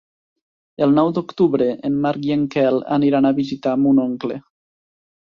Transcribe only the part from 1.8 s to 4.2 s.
en Marc i en Quel aniran a visitar mon